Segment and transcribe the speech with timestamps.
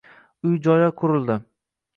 [0.51, 1.39] Uy-joylar qurildi.